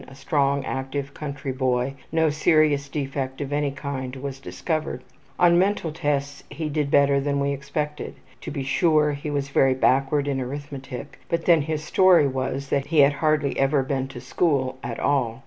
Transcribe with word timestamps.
A 0.07 0.15
strong 0.15 0.65
active 0.65 1.13
country 1.13 1.51
boy. 1.51 1.93
No 2.11 2.31
serious 2.31 2.89
defect 2.89 3.39
of 3.39 3.53
any 3.53 3.69
kind 3.69 4.15
was 4.15 4.39
discovered. 4.39 5.03
On 5.37 5.59
mental 5.59 5.91
tests 5.91 6.43
he 6.49 6.69
did 6.69 6.89
better 6.89 7.19
than 7.19 7.39
we 7.39 7.51
expected. 7.51 8.15
To 8.41 8.49
be 8.49 8.63
sure 8.63 9.11
he 9.11 9.29
was 9.29 9.49
very 9.49 9.75
backward 9.75 10.27
in 10.27 10.41
arithmetic, 10.41 11.19
but 11.29 11.45
then 11.45 11.61
his 11.61 11.83
story 11.83 12.27
was 12.27 12.69
that 12.69 12.87
he 12.87 13.01
had 13.01 13.13
hardly 13.13 13.55
ever 13.59 13.83
been 13.83 14.07
to 14.07 14.19
school 14.19 14.79
at 14.81 14.99
all. 14.99 15.39